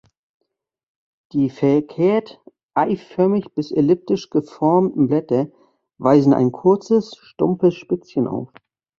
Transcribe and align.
Die 1.31 1.51
verkehrteiförmig 1.51 3.53
bis 3.53 3.71
elliptisch 3.71 4.31
geformten 4.31 5.05
Blätter 5.09 5.51
weisen 5.99 6.33
ein 6.33 6.51
kurzes, 6.51 7.15
stumpfes 7.21 7.75
Spitzchen 7.75 8.27
auf. 8.27 8.51